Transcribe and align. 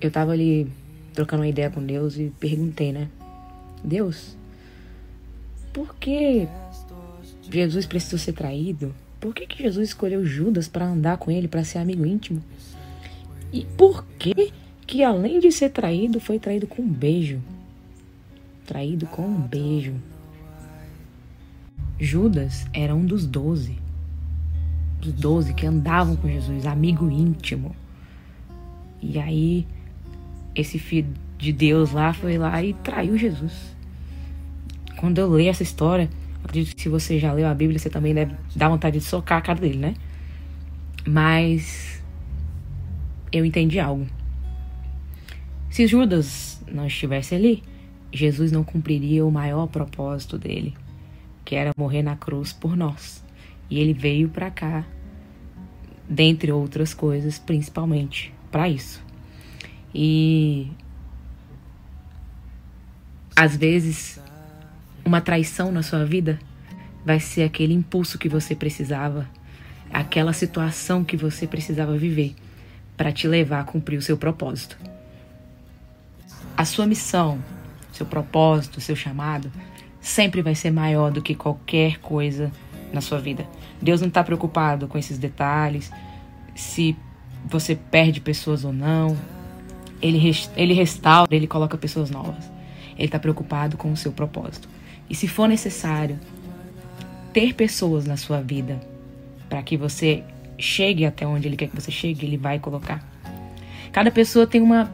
eu 0.00 0.10
tava 0.10 0.32
ali 0.32 0.70
trocando 1.12 1.42
uma 1.42 1.48
ideia 1.48 1.70
com 1.70 1.84
Deus 1.84 2.16
e 2.16 2.32
perguntei, 2.38 2.92
né? 2.92 3.08
Deus, 3.82 4.36
por 5.72 5.94
que 5.96 6.48
Jesus 7.50 7.86
precisou 7.86 8.18
ser 8.18 8.32
traído? 8.32 8.94
Por 9.20 9.34
que, 9.34 9.46
que 9.46 9.62
Jesus 9.62 9.88
escolheu 9.88 10.24
Judas 10.24 10.68
para 10.68 10.86
andar 10.86 11.16
com 11.16 11.30
ele, 11.30 11.48
para 11.48 11.64
ser 11.64 11.78
amigo 11.78 12.04
íntimo? 12.04 12.42
E 13.52 13.64
por 13.76 14.04
que 14.18 14.52
que 14.86 15.02
além 15.02 15.40
de 15.40 15.50
ser 15.50 15.70
traído, 15.70 16.20
foi 16.20 16.38
traído 16.38 16.66
com 16.66 16.82
um 16.82 16.88
beijo? 16.88 17.40
Traído 18.66 19.06
com 19.06 19.22
um 19.22 19.40
beijo. 19.40 19.94
Judas 21.98 22.66
era 22.72 22.94
um 22.94 23.04
dos 23.04 23.26
doze. 23.26 23.78
Dos 25.00 25.12
doze 25.12 25.54
que 25.54 25.66
andavam 25.66 26.16
com 26.16 26.28
Jesus, 26.28 26.66
amigo 26.66 27.10
íntimo. 27.10 27.74
E 29.00 29.18
aí, 29.18 29.66
esse 30.54 30.78
filho 30.78 31.12
de 31.38 31.52
Deus 31.52 31.92
lá 31.92 32.12
foi 32.12 32.38
lá 32.38 32.62
e 32.62 32.72
traiu 32.74 33.16
Jesus. 33.18 33.74
Quando 34.96 35.18
eu 35.18 35.28
leio 35.28 35.50
essa 35.50 35.62
história, 35.62 36.08
acredito 36.42 36.74
que 36.76 36.82
se 36.82 36.88
você 36.88 37.18
já 37.18 37.32
leu 37.32 37.46
a 37.46 37.54
Bíblia, 37.54 37.78
você 37.78 37.90
também 37.90 38.14
deve 38.14 38.34
dar 38.54 38.68
vontade 38.68 38.98
de 38.98 39.04
socar 39.04 39.38
a 39.38 39.42
cara 39.42 39.60
dele, 39.60 39.78
né? 39.78 39.94
Mas 41.06 42.02
eu 43.30 43.44
entendi 43.44 43.78
algo. 43.80 44.06
Se 45.68 45.86
Judas 45.86 46.62
não 46.70 46.86
estivesse 46.86 47.34
ali, 47.34 47.62
Jesus 48.12 48.52
não 48.52 48.62
cumpriria 48.62 49.26
o 49.26 49.30
maior 49.30 49.66
propósito 49.66 50.38
dele, 50.38 50.72
que 51.44 51.56
era 51.56 51.72
morrer 51.76 52.02
na 52.02 52.16
cruz 52.16 52.52
por 52.52 52.76
nós. 52.76 53.24
E 53.68 53.80
ele 53.80 53.92
veio 53.92 54.28
para 54.28 54.50
cá, 54.50 54.86
dentre 56.08 56.52
outras 56.52 56.94
coisas, 56.94 57.38
principalmente 57.38 58.32
para 58.52 58.68
isso. 58.68 59.03
E 59.94 60.70
às 63.36 63.56
vezes 63.56 64.20
uma 65.04 65.20
traição 65.20 65.70
na 65.70 65.82
sua 65.82 66.04
vida 66.04 66.38
vai 67.04 67.20
ser 67.20 67.42
aquele 67.42 67.74
impulso 67.74 68.18
que 68.18 68.28
você 68.28 68.54
precisava, 68.54 69.28
aquela 69.92 70.32
situação 70.32 71.04
que 71.04 71.16
você 71.16 71.46
precisava 71.46 71.96
viver 71.96 72.34
para 72.96 73.12
te 73.12 73.28
levar 73.28 73.60
a 73.60 73.64
cumprir 73.64 73.98
o 73.98 74.02
seu 74.02 74.16
propósito. 74.16 74.78
A 76.56 76.64
sua 76.64 76.86
missão, 76.86 77.38
seu 77.92 78.06
propósito, 78.06 78.80
seu 78.80 78.96
chamado 78.96 79.50
sempre 80.00 80.42
vai 80.42 80.54
ser 80.54 80.70
maior 80.70 81.10
do 81.10 81.22
que 81.22 81.34
qualquer 81.34 81.98
coisa 81.98 82.52
na 82.92 83.00
sua 83.00 83.18
vida. 83.18 83.46
Deus 83.80 84.00
não 84.00 84.08
está 84.08 84.22
preocupado 84.22 84.86
com 84.86 84.96
esses 84.98 85.18
detalhes, 85.18 85.90
se 86.54 86.96
você 87.44 87.74
perde 87.74 88.20
pessoas 88.20 88.64
ou 88.64 88.72
não. 88.72 89.16
Ele, 90.04 90.20
ele 90.54 90.74
restaura, 90.74 91.34
ele 91.34 91.46
coloca 91.46 91.78
pessoas 91.78 92.10
novas. 92.10 92.44
Ele 92.94 93.06
está 93.06 93.18
preocupado 93.18 93.78
com 93.78 93.90
o 93.90 93.96
seu 93.96 94.12
propósito. 94.12 94.68
E 95.08 95.14
se 95.14 95.26
for 95.26 95.48
necessário 95.48 96.20
ter 97.32 97.54
pessoas 97.54 98.04
na 98.04 98.18
sua 98.18 98.42
vida 98.42 98.78
para 99.48 99.62
que 99.62 99.78
você 99.78 100.22
chegue 100.58 101.06
até 101.06 101.26
onde 101.26 101.48
ele 101.48 101.56
quer 101.56 101.68
que 101.68 101.74
você 101.74 101.90
chegue, 101.90 102.26
ele 102.26 102.36
vai 102.36 102.58
colocar. 102.58 103.02
Cada 103.92 104.10
pessoa 104.10 104.46
tem 104.46 104.60
uma 104.60 104.92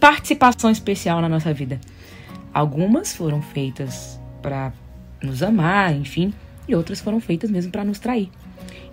participação 0.00 0.70
especial 0.70 1.20
na 1.20 1.28
nossa 1.28 1.52
vida. 1.52 1.78
Algumas 2.54 3.14
foram 3.14 3.42
feitas 3.42 4.18
para 4.40 4.72
nos 5.22 5.42
amar, 5.42 5.94
enfim, 5.94 6.32
e 6.66 6.74
outras 6.74 7.02
foram 7.02 7.20
feitas 7.20 7.50
mesmo 7.50 7.70
para 7.70 7.84
nos 7.84 7.98
trair. 7.98 8.30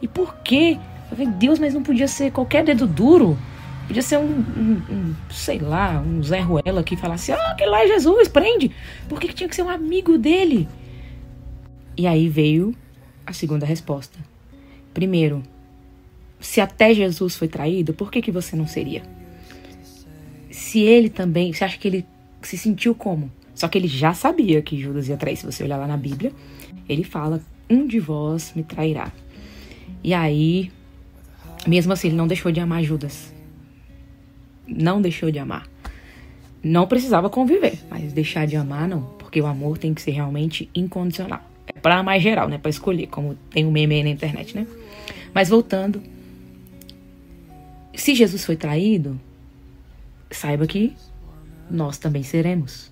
E 0.02 0.08
por 0.08 0.36
quê? 0.40 0.78
Deus, 1.38 1.60
mas 1.60 1.74
não 1.74 1.82
podia 1.82 2.08
ser 2.10 2.32
qualquer 2.32 2.66
dedo 2.66 2.86
duro. 2.86 3.38
Podia 3.90 4.04
ser 4.04 4.20
um, 4.20 4.22
um, 4.22 4.82
um, 4.88 5.16
sei 5.32 5.58
lá, 5.58 6.00
um 6.00 6.22
Zé 6.22 6.42
Ruela 6.42 6.84
que 6.84 6.96
falasse, 6.96 7.32
ah, 7.32 7.52
aquele 7.54 7.72
lá 7.72 7.84
é 7.84 7.88
Jesus, 7.88 8.28
prende. 8.28 8.70
Por 9.08 9.20
que, 9.20 9.30
que 9.30 9.34
tinha 9.34 9.50
que 9.50 9.56
ser 9.56 9.64
um 9.64 9.70
amigo 9.70 10.16
dele? 10.16 10.70
E 11.98 12.06
aí 12.06 12.30
veio 12.30 12.76
a 13.26 13.34
segunda 13.34 13.66
resposta. 13.66 14.20
Primeiro, 14.94 15.42
se 16.40 16.62
até 16.62 16.94
Jesus 16.94 17.36
foi 17.36 17.48
traído, 17.48 17.92
por 17.92 18.12
que, 18.12 18.22
que 18.22 18.32
você 18.32 18.56
não 18.56 18.68
seria? 18.68 19.02
Se 20.52 20.82
ele 20.82 21.10
também, 21.10 21.52
você 21.52 21.64
acha 21.64 21.80
que 21.80 21.88
ele 21.88 22.06
se 22.44 22.60
sentiu 22.60 22.94
como? 22.94 23.32
Só 23.56 23.68
que 23.68 23.76
ele 23.76 23.88
já 23.88 24.14
sabia 24.14 24.62
que 24.62 24.80
Judas 24.80 25.10
ia 25.10 25.18
trair. 25.18 25.36
Se 25.36 25.48
você 25.48 25.64
olhar 25.64 25.78
lá 25.78 25.88
na 25.88 25.98
Bíblia, 25.98 26.32
ele 26.88 27.04
fala: 27.04 27.42
Um 27.68 27.88
de 27.88 28.00
vós 28.00 28.54
me 28.56 28.62
trairá. 28.62 29.12
E 30.04 30.14
aí, 30.14 30.72
mesmo 31.66 31.92
assim, 31.92 32.10
ele 32.10 32.18
não 32.18 32.28
deixou 32.28 32.52
de 32.52 32.60
amar 32.60 32.84
Judas. 32.84 33.39
Não 34.70 35.02
deixou 35.02 35.32
de 35.32 35.40
amar. 35.40 35.68
Não 36.64 36.88
precisava 36.88 37.30
conviver, 37.30 37.80
mas 37.90 38.12
deixar 38.12 38.46
de 38.46 38.56
amar 38.56 38.88
não, 38.88 39.02
porque 39.18 39.42
o 39.42 39.46
amor 39.46 39.78
tem 39.78 39.94
que 39.94 40.02
ser 40.02 40.12
realmente 40.12 40.70
incondicional. 40.76 41.42
É 41.68 41.80
para 41.80 42.04
mais 42.04 42.22
geral, 42.22 42.50
né? 42.50 42.58
Para 42.58 42.70
escolher, 42.70 43.08
como 43.08 43.36
tem 43.50 43.66
um 43.66 43.72
meme 43.72 43.96
aí 43.96 44.04
na 44.04 44.10
internet, 44.10 44.56
né? 44.56 44.68
Mas 45.34 45.50
voltando, 45.50 46.02
se 47.94 48.14
Jesus 48.16 48.46
foi 48.46 48.56
traído, 48.56 49.20
saiba 50.32 50.68
que 50.68 50.94
nós 51.70 51.98
também 51.98 52.24
seremos. 52.24 52.92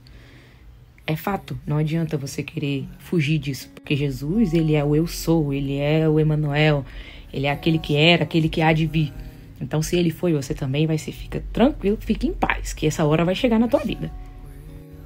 É 1.05 1.15
fato, 1.15 1.57
não 1.65 1.77
adianta 1.77 2.17
você 2.17 2.43
querer 2.43 2.85
fugir 2.99 3.39
disso, 3.39 3.69
porque 3.73 3.95
Jesus, 3.95 4.53
ele 4.53 4.75
é 4.75 4.83
o 4.83 4.95
eu 4.95 5.07
sou, 5.07 5.53
ele 5.53 5.77
é 5.77 6.07
o 6.07 6.19
Emanuel, 6.19 6.85
ele 7.31 7.47
é 7.47 7.51
aquele 7.51 7.79
que 7.79 7.95
era, 7.95 8.23
aquele 8.23 8.49
que 8.49 8.61
há 8.61 8.73
de 8.73 8.85
vir. 8.85 9.13
Então, 9.59 9.81
se 9.81 9.95
ele 9.97 10.11
foi, 10.11 10.33
você 10.33 10.53
também 10.53 10.85
vai 10.85 10.97
ser. 10.97 11.11
Fica 11.11 11.43
tranquilo, 11.51 11.97
fique 11.99 12.27
em 12.27 12.33
paz, 12.33 12.73
que 12.73 12.85
essa 12.85 13.03
hora 13.05 13.25
vai 13.25 13.35
chegar 13.35 13.59
na 13.59 13.67
tua 13.67 13.79
vida. 13.79 14.11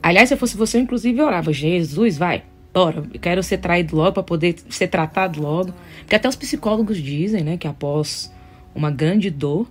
Aliás, 0.03 0.29
se 0.29 0.33
eu 0.33 0.37
fosse 0.37 0.57
você, 0.57 0.77
eu 0.77 0.81
inclusive 0.81 1.21
orava: 1.21 1.53
Jesus, 1.53 2.17
vai, 2.17 2.43
bora, 2.73 3.03
eu 3.13 3.19
quero 3.19 3.41
ser 3.43 3.57
traído 3.57 3.95
logo 3.95 4.13
para 4.13 4.23
poder 4.23 4.55
ser 4.69 4.87
tratado 4.87 5.41
logo. 5.41 5.73
Porque 5.99 6.15
até 6.15 6.27
os 6.27 6.35
psicólogos 6.35 6.97
dizem, 6.97 7.43
né, 7.43 7.57
que 7.57 7.67
após 7.67 8.31
uma 8.73 8.91
grande 8.91 9.29
dor, 9.29 9.67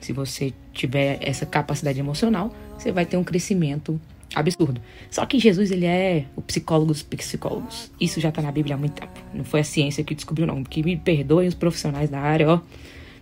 se 0.00 0.12
você 0.12 0.52
tiver 0.72 1.18
essa 1.20 1.46
capacidade 1.46 1.98
emocional, 1.98 2.54
você 2.78 2.92
vai 2.92 3.06
ter 3.06 3.16
um 3.16 3.24
crescimento 3.24 4.00
absurdo. 4.34 4.80
Só 5.10 5.24
que 5.24 5.38
Jesus, 5.38 5.70
ele 5.70 5.86
é 5.86 6.26
o 6.36 6.42
psicólogo 6.42 6.88
dos 6.88 7.02
psicólogos. 7.02 7.90
Isso 8.00 8.20
já 8.20 8.30
tá 8.30 8.42
na 8.42 8.52
Bíblia 8.52 8.74
há 8.74 8.78
muito 8.78 8.94
tempo. 8.94 9.12
Não 9.32 9.44
foi 9.44 9.60
a 9.60 9.64
ciência 9.64 10.04
que 10.04 10.14
descobriu, 10.14 10.46
não. 10.46 10.62
Que 10.62 10.82
me 10.82 10.96
perdoem 10.96 11.48
os 11.48 11.54
profissionais 11.54 12.10
da 12.10 12.20
área, 12.20 12.50
ó. 12.50 12.60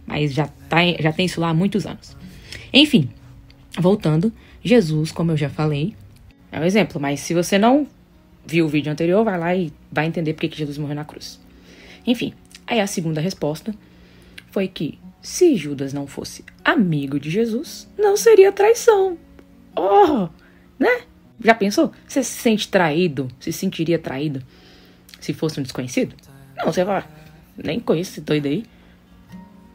Mas 0.06 0.32
já, 0.32 0.46
tá, 0.68 0.78
já 1.00 1.12
tem 1.12 1.26
isso 1.26 1.40
lá 1.40 1.48
há 1.48 1.54
muitos 1.54 1.86
anos. 1.86 2.16
Enfim, 2.72 3.08
voltando. 3.78 4.32
Jesus, 4.62 5.12
como 5.12 5.32
eu 5.32 5.36
já 5.36 5.50
falei, 5.50 5.94
é 6.50 6.58
um 6.58 6.64
exemplo. 6.64 7.00
Mas 7.00 7.20
se 7.20 7.34
você 7.34 7.58
não 7.58 7.86
viu 8.46 8.66
o 8.66 8.68
vídeo 8.68 8.92
anterior, 8.92 9.24
vai 9.24 9.38
lá 9.38 9.54
e 9.54 9.72
vai 9.90 10.06
entender 10.06 10.34
porque 10.34 10.48
que 10.48 10.58
Jesus 10.58 10.78
morreu 10.78 10.96
na 10.96 11.04
cruz. 11.04 11.40
Enfim, 12.06 12.34
aí 12.66 12.80
a 12.80 12.86
segunda 12.86 13.20
resposta 13.20 13.74
foi 14.50 14.68
que 14.68 14.98
se 15.20 15.56
Judas 15.56 15.92
não 15.92 16.06
fosse 16.06 16.44
amigo 16.64 17.18
de 17.18 17.30
Jesus, 17.30 17.88
não 17.98 18.16
seria 18.16 18.52
traição. 18.52 19.18
Oh, 19.74 20.28
né? 20.78 21.02
Já 21.42 21.54
pensou? 21.54 21.92
Você 22.06 22.22
se 22.22 22.32
sente 22.40 22.68
traído? 22.68 23.28
Se 23.40 23.52
sentiria 23.52 23.98
traído 23.98 24.42
se 25.20 25.32
fosse 25.32 25.58
um 25.58 25.62
desconhecido? 25.62 26.14
Não, 26.56 26.66
você 26.66 26.84
vai. 26.84 27.04
Nem 27.56 27.80
conheço 27.80 28.12
esse 28.12 28.20
doido 28.20 28.46
aí. 28.46 28.64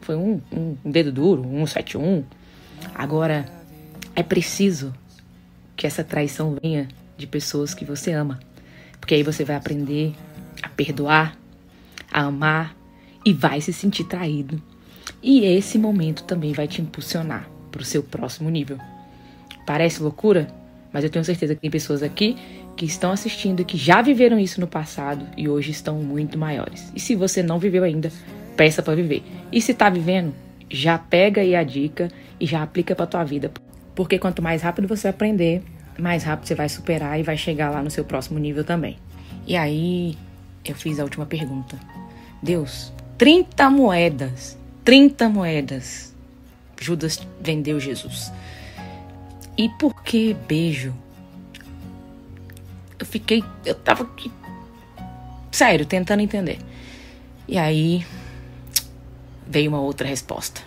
Foi 0.00 0.16
um, 0.16 0.40
um, 0.52 0.76
dedo 0.84 1.12
duro, 1.12 1.42
um 1.42 1.66
71. 1.66 2.24
Agora, 2.94 3.46
é 4.14 4.22
preciso 4.22 4.92
que 5.76 5.86
essa 5.86 6.02
traição 6.04 6.56
venha 6.60 6.88
de 7.16 7.26
pessoas 7.26 7.74
que 7.74 7.84
você 7.84 8.12
ama. 8.12 8.40
Porque 8.98 9.14
aí 9.14 9.22
você 9.22 9.44
vai 9.44 9.56
aprender 9.56 10.14
a 10.62 10.68
perdoar, 10.68 11.36
a 12.10 12.22
amar 12.22 12.76
e 13.24 13.32
vai 13.32 13.60
se 13.60 13.72
sentir 13.72 14.04
traído 14.04 14.62
e 15.22 15.44
esse 15.44 15.78
momento 15.78 16.24
também 16.24 16.52
vai 16.52 16.66
te 16.66 16.80
impulsionar 16.80 17.48
para 17.70 17.82
o 17.82 17.84
seu 17.84 18.02
próximo 18.02 18.48
nível. 18.48 18.78
Parece 19.66 20.02
loucura? 20.02 20.48
Mas 20.92 21.04
eu 21.04 21.10
tenho 21.10 21.24
certeza 21.24 21.54
que 21.54 21.60
tem 21.60 21.70
pessoas 21.70 22.02
aqui 22.02 22.36
que 22.76 22.84
estão 22.84 23.12
assistindo 23.12 23.64
que 23.64 23.76
já 23.76 24.00
viveram 24.00 24.38
isso 24.38 24.60
no 24.60 24.66
passado 24.66 25.26
e 25.36 25.48
hoje 25.48 25.70
estão 25.70 25.96
muito 25.96 26.38
maiores. 26.38 26.90
E 26.94 27.00
se 27.00 27.14
você 27.14 27.42
não 27.42 27.58
viveu 27.58 27.84
ainda, 27.84 28.10
peça 28.60 28.82
para 28.82 28.94
viver. 28.94 29.22
E 29.50 29.62
se 29.62 29.72
está 29.72 29.88
vivendo, 29.88 30.34
já 30.68 30.98
pega 30.98 31.40
aí 31.40 31.56
a 31.56 31.64
dica 31.64 32.10
e 32.38 32.44
já 32.44 32.62
aplica 32.62 32.94
para 32.94 33.06
tua 33.06 33.24
vida. 33.24 33.50
Porque 33.94 34.18
quanto 34.18 34.42
mais 34.42 34.60
rápido 34.60 34.86
você 34.86 35.08
aprender, 35.08 35.62
mais 35.98 36.24
rápido 36.24 36.46
você 36.46 36.54
vai 36.54 36.68
superar 36.68 37.18
e 37.18 37.22
vai 37.22 37.38
chegar 37.38 37.70
lá 37.70 37.82
no 37.82 37.90
seu 37.90 38.04
próximo 38.04 38.38
nível 38.38 38.62
também. 38.62 38.98
E 39.46 39.56
aí, 39.56 40.14
eu 40.62 40.74
fiz 40.74 41.00
a 41.00 41.04
última 41.04 41.24
pergunta. 41.24 41.78
Deus, 42.42 42.92
30 43.16 43.70
moedas 43.70 44.60
30 44.84 45.30
moedas. 45.30 46.14
Judas 46.78 47.26
vendeu 47.40 47.80
Jesus. 47.80 48.30
E 49.56 49.70
por 49.78 50.02
que 50.02 50.34
beijo? 50.34 50.92
Eu 52.98 53.06
fiquei. 53.06 53.42
Eu 53.64 53.74
tava 53.74 54.02
aqui. 54.02 54.30
Sério, 55.50 55.86
tentando 55.86 56.20
entender. 56.20 56.58
E 57.48 57.56
aí. 57.56 58.04
Veio 59.50 59.68
uma 59.68 59.80
outra 59.80 60.06
resposta. 60.06 60.60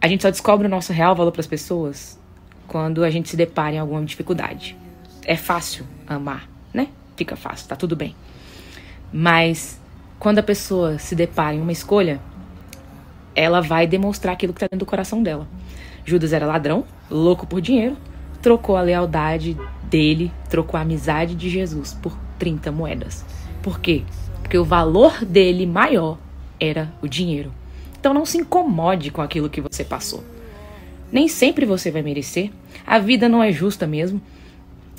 A 0.00 0.08
gente 0.08 0.22
só 0.22 0.30
descobre 0.30 0.66
o 0.66 0.68
nosso 0.68 0.92
real 0.92 1.14
valor 1.14 1.30
para 1.30 1.42
as 1.42 1.46
pessoas 1.46 2.18
quando 2.66 3.04
a 3.04 3.08
gente 3.08 3.28
se 3.28 3.36
depara 3.36 3.76
em 3.76 3.78
alguma 3.78 4.04
dificuldade. 4.04 4.76
É 5.24 5.36
fácil 5.36 5.86
amar, 6.04 6.48
né? 6.74 6.88
Fica 7.16 7.36
fácil, 7.36 7.68
tá 7.68 7.76
tudo 7.76 7.94
bem. 7.94 8.16
Mas 9.12 9.80
quando 10.18 10.40
a 10.40 10.42
pessoa 10.42 10.98
se 10.98 11.14
depara 11.14 11.54
em 11.54 11.60
uma 11.60 11.70
escolha, 11.70 12.20
ela 13.32 13.60
vai 13.60 13.86
demonstrar 13.86 14.34
aquilo 14.34 14.52
que 14.52 14.56
está 14.56 14.66
dentro 14.66 14.84
do 14.84 14.90
coração 14.90 15.22
dela. 15.22 15.46
Judas 16.04 16.32
era 16.32 16.44
ladrão, 16.44 16.84
louco 17.08 17.46
por 17.46 17.60
dinheiro, 17.60 17.96
trocou 18.42 18.76
a 18.76 18.82
lealdade 18.82 19.56
dele, 19.84 20.32
trocou 20.50 20.76
a 20.76 20.80
amizade 20.80 21.36
de 21.36 21.48
Jesus 21.48 21.94
por 21.94 22.18
30 22.40 22.72
moedas. 22.72 23.24
Por 23.62 23.78
quê? 23.78 24.02
Porque 24.40 24.58
o 24.58 24.64
valor 24.64 25.24
dele 25.24 25.64
maior 25.64 26.18
era 26.62 26.92
o 27.02 27.08
dinheiro. 27.08 27.52
Então 27.98 28.14
não 28.14 28.24
se 28.24 28.38
incomode 28.38 29.10
com 29.10 29.20
aquilo 29.20 29.50
que 29.50 29.60
você 29.60 29.84
passou. 29.84 30.22
Nem 31.10 31.26
sempre 31.26 31.66
você 31.66 31.90
vai 31.90 32.02
merecer. 32.02 32.52
A 32.86 33.00
vida 33.00 33.28
não 33.28 33.42
é 33.42 33.50
justa 33.50 33.86
mesmo. 33.86 34.22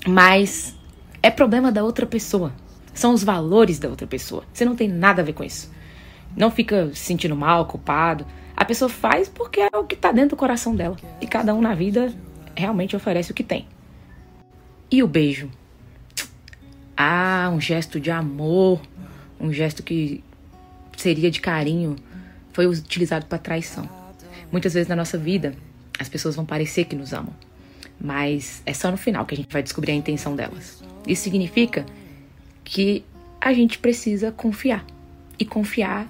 Mas 0.06 0.75
é 1.21 1.31
problema 1.31 1.71
da 1.71 1.83
outra 1.83 2.06
pessoa. 2.06 2.51
São 2.94 3.13
os 3.13 3.24
valores 3.24 3.80
da 3.80 3.88
outra 3.88 4.06
pessoa. 4.06 4.44
Você 4.54 4.65
não 4.65 4.75
tem 4.75 4.89
nada 4.89 5.21
a 5.21 5.25
ver 5.25 5.33
com 5.33 5.44
isso. 5.44 5.71
Não 6.36 6.51
fica 6.51 6.89
se 6.94 7.06
sentindo 7.06 7.36
mal, 7.36 7.65
culpado. 7.65 8.25
A 8.56 8.65
pessoa 8.65 8.89
faz 8.89 9.30
porque 9.30 9.62
é 9.62 9.77
o 9.77 9.86
que 9.86 9.95
está 9.95 10.12
dentro 10.12 10.31
do 10.31 10.39
coração 10.39 10.75
dela. 10.75 10.98
E 11.21 11.25
cada 11.25 11.56
um 11.56 11.62
na 11.62 11.74
vida 11.74 12.13
realmente 12.56 12.95
oferece 12.95 13.31
o 13.31 13.33
que 13.33 13.44
tem. 13.44 13.68
E 14.92 15.01
o 15.01 15.07
beijo? 15.07 15.50
Ah, 16.95 17.50
um 17.51 17.60
gesto 17.60 18.00
de 18.00 18.12
amor, 18.12 18.80
um 19.39 19.51
gesto 19.51 19.81
que 19.81 20.24
seria 21.04 21.30
de 21.30 21.42
carinho, 21.42 21.96
foi 22.54 22.66
utilizado 22.66 23.26
para 23.26 23.38
traição. 23.38 23.90
Muitas 24.52 24.74
vezes 24.74 24.88
na 24.88 24.96
nossa 24.96 25.18
vida, 25.18 25.54
as 26.00 26.08
pessoas 26.08 26.36
vão 26.36 26.46
parecer 26.46 26.86
que 26.86 26.96
nos 26.96 27.14
amam, 27.14 27.34
mas 28.00 28.62
é 28.66 28.74
só 28.74 28.90
no 28.90 28.98
final 28.98 29.26
que 29.26 29.34
a 29.36 29.38
gente 29.38 29.52
vai 29.52 29.62
descobrir 29.62 29.92
a 29.92 29.96
intenção 29.96 30.36
delas. 30.36 30.82
Isso 31.06 31.24
significa 31.24 31.86
que 32.64 33.04
a 33.42 33.54
gente 33.54 33.78
precisa 33.78 34.32
confiar. 34.32 34.86
E 35.38 35.44
confiar 35.44 36.08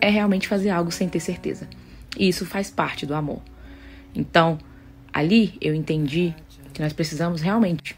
é 0.00 0.08
realmente 0.08 0.46
fazer 0.46 0.70
algo 0.70 0.92
sem 0.92 1.08
ter 1.08 1.20
certeza. 1.20 1.68
E 2.16 2.28
isso 2.28 2.46
faz 2.46 2.70
parte 2.70 3.04
do 3.04 3.14
amor. 3.14 3.42
Então, 4.14 4.58
ali 5.12 5.54
eu 5.60 5.74
entendi 5.74 6.34
que 6.72 6.80
nós 6.80 6.92
precisamos 6.92 7.40
realmente 7.40 7.96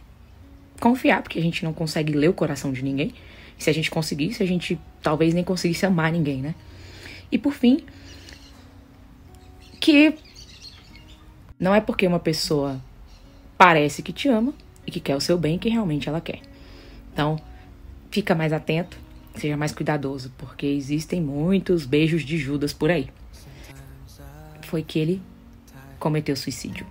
confiar, 0.80 1.22
porque 1.22 1.38
a 1.38 1.42
gente 1.42 1.62
não 1.62 1.74
consegue 1.74 2.14
ler 2.14 2.28
o 2.28 2.32
coração 2.32 2.72
de 2.72 2.82
ninguém. 2.82 3.12
Se 3.60 3.68
a 3.68 3.74
gente 3.74 3.90
conseguisse, 3.90 4.42
a 4.42 4.46
gente 4.46 4.80
talvez 5.02 5.34
nem 5.34 5.44
conseguisse 5.44 5.84
amar 5.84 6.10
ninguém, 6.10 6.40
né? 6.40 6.54
E 7.30 7.36
por 7.36 7.52
fim, 7.52 7.84
que 9.78 10.14
não 11.58 11.74
é 11.74 11.80
porque 11.80 12.06
uma 12.06 12.18
pessoa 12.18 12.80
parece 13.58 14.02
que 14.02 14.14
te 14.14 14.28
ama 14.28 14.54
e 14.86 14.90
que 14.90 14.98
quer 14.98 15.14
o 15.14 15.20
seu 15.20 15.36
bem 15.36 15.58
que 15.58 15.68
realmente 15.68 16.08
ela 16.08 16.22
quer. 16.22 16.40
Então, 17.12 17.38
fica 18.10 18.34
mais 18.34 18.50
atento, 18.50 18.96
seja 19.36 19.58
mais 19.58 19.72
cuidadoso, 19.72 20.32
porque 20.38 20.64
existem 20.64 21.20
muitos 21.20 21.84
beijos 21.84 22.22
de 22.22 22.38
Judas 22.38 22.72
por 22.72 22.90
aí. 22.90 23.10
Foi 24.62 24.82
que 24.82 24.98
ele 24.98 25.20
cometeu 25.98 26.34
suicídio. 26.34 26.86